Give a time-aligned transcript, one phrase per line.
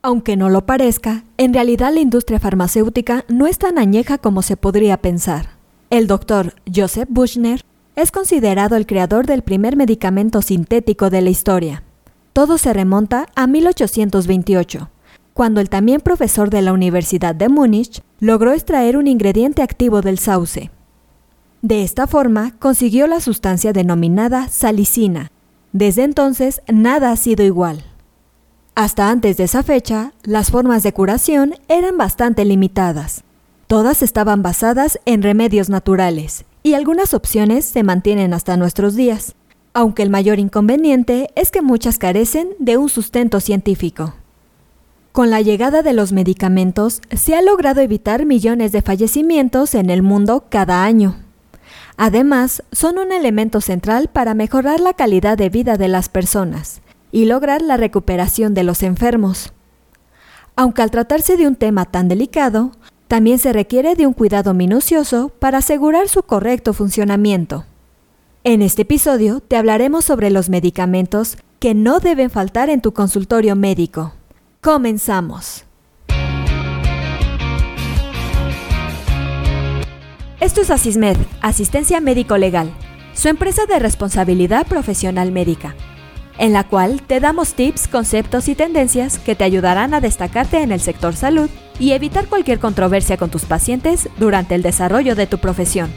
[0.00, 4.56] Aunque no lo parezca, en realidad la industria farmacéutica no es tan añeja como se
[4.56, 5.50] podría pensar.
[5.90, 7.64] El doctor Joseph Buchner
[7.96, 11.82] es considerado el creador del primer medicamento sintético de la historia.
[12.32, 14.88] Todo se remonta a 1828,
[15.34, 20.20] cuando el también profesor de la Universidad de Múnich logró extraer un ingrediente activo del
[20.20, 20.70] sauce.
[21.60, 25.32] De esta forma consiguió la sustancia denominada salicina.
[25.72, 27.82] Desde entonces nada ha sido igual.
[28.78, 33.24] Hasta antes de esa fecha, las formas de curación eran bastante limitadas.
[33.66, 39.34] Todas estaban basadas en remedios naturales, y algunas opciones se mantienen hasta nuestros días,
[39.74, 44.14] aunque el mayor inconveniente es que muchas carecen de un sustento científico.
[45.10, 50.02] Con la llegada de los medicamentos se ha logrado evitar millones de fallecimientos en el
[50.02, 51.16] mundo cada año.
[51.96, 56.80] Además, son un elemento central para mejorar la calidad de vida de las personas
[57.10, 59.52] y lograr la recuperación de los enfermos.
[60.56, 62.72] Aunque al tratarse de un tema tan delicado,
[63.06, 67.64] también se requiere de un cuidado minucioso para asegurar su correcto funcionamiento.
[68.44, 73.56] En este episodio te hablaremos sobre los medicamentos que no deben faltar en tu consultorio
[73.56, 74.12] médico.
[74.60, 75.64] Comenzamos.
[80.40, 82.72] Esto es Asismed, Asistencia Médico Legal,
[83.12, 85.74] su empresa de responsabilidad profesional médica
[86.38, 90.72] en la cual te damos tips, conceptos y tendencias que te ayudarán a destacarte en
[90.72, 95.38] el sector salud y evitar cualquier controversia con tus pacientes durante el desarrollo de tu
[95.38, 95.90] profesión.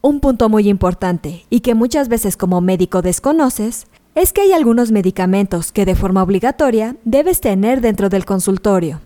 [0.00, 4.92] Un punto muy importante y que muchas veces como médico desconoces es que hay algunos
[4.92, 9.00] medicamentos que de forma obligatoria debes tener dentro del consultorio.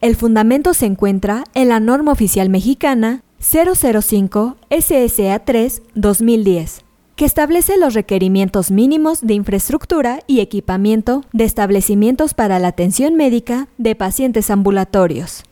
[0.00, 6.91] El fundamento se encuentra en la norma oficial mexicana 005 SSA 3 2010
[7.22, 13.68] que establece los requerimientos mínimos de infraestructura y equipamiento de establecimientos para la atención médica
[13.78, 15.44] de pacientes ambulatorios.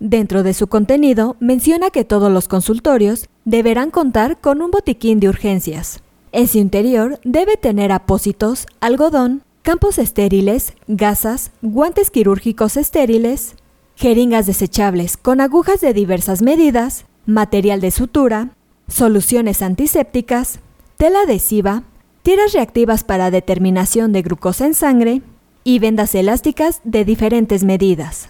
[0.00, 5.28] Dentro de su contenido menciona que todos los consultorios deberán contar con un botiquín de
[5.28, 6.02] urgencias.
[6.32, 13.54] En su interior debe tener apósitos, algodón, campos estériles, gasas, guantes quirúrgicos estériles,
[13.96, 18.56] jeringas desechables con agujas de diversas medidas, material de sutura,
[18.92, 20.60] soluciones antisépticas,
[20.96, 21.82] tela adhesiva,
[22.22, 25.22] tiras reactivas para determinación de glucosa en sangre
[25.64, 28.28] y vendas elásticas de diferentes medidas.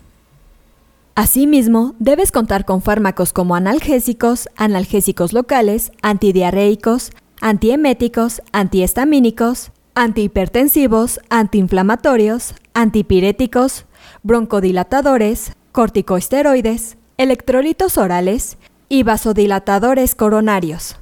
[1.15, 7.11] Asimismo, debes contar con fármacos como analgésicos, analgésicos locales, antidiarreicos,
[7.43, 13.85] antieméticos, antihistamínicos, antihipertensivos, antiinflamatorios, antipiréticos,
[14.23, 18.57] broncodilatadores, corticosteroides, electrolitos orales
[18.93, 20.97] y vasodilatadores coronarios.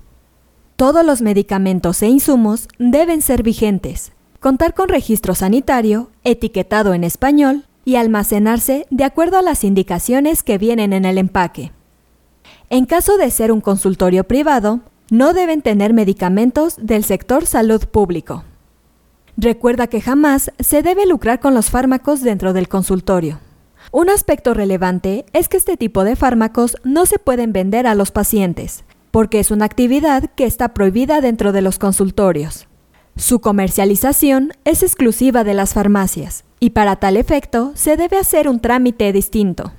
[0.76, 7.64] Todos los medicamentos e insumos deben ser vigentes, contar con registro sanitario, etiquetado en español
[7.84, 11.72] y almacenarse de acuerdo a las indicaciones que vienen en el empaque.
[12.68, 18.44] En caso de ser un consultorio privado, no deben tener medicamentos del sector salud público.
[19.36, 23.40] Recuerda que jamás se debe lucrar con los fármacos dentro del consultorio.
[23.92, 28.10] Un aspecto relevante es que este tipo de fármacos no se pueden vender a los
[28.10, 32.68] pacientes, porque es una actividad que está prohibida dentro de los consultorios.
[33.16, 38.60] Su comercialización es exclusiva de las farmacias y para tal efecto se debe hacer un
[38.60, 39.72] trámite distinto.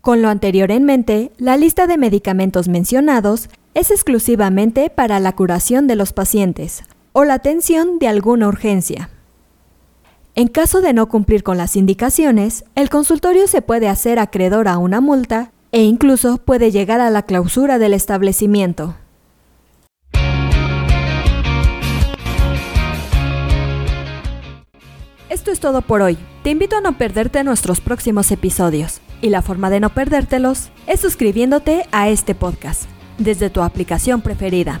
[0.00, 5.86] Con lo anterior en mente, la lista de medicamentos mencionados es exclusivamente para la curación
[5.86, 6.82] de los pacientes
[7.12, 9.10] o la atención de alguna urgencia.
[10.34, 14.78] En caso de no cumplir con las indicaciones, el consultorio se puede hacer acreedor a
[14.78, 18.94] una multa e incluso puede llegar a la clausura del establecimiento.
[25.28, 26.16] Esto es todo por hoy.
[26.42, 29.02] Te invito a no perderte nuestros próximos episodios.
[29.20, 32.84] Y la forma de no perdértelos es suscribiéndote a este podcast
[33.18, 34.80] desde tu aplicación preferida.